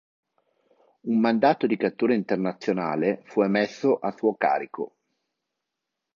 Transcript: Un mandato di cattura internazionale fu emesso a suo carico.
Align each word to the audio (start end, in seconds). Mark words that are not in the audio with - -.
Un 1.01 1.19
mandato 1.19 1.67
di 1.67 1.77
cattura 1.77 2.15
internazionale 2.15 3.21
fu 3.25 3.41
emesso 3.43 3.99
a 3.99 4.09
suo 4.09 4.33
carico. 4.33 4.95